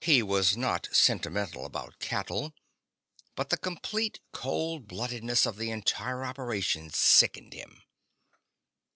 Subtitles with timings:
[0.00, 2.54] He was not sentimental about cattle,
[3.36, 7.84] but the complete cold bloodedness of the entire operation sickened him.